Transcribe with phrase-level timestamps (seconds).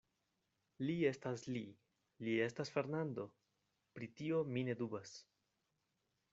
[0.89, 1.61] Li estas Li;
[2.29, 3.29] li estas Fernando;
[3.99, 5.17] pri tio mi ne dubas.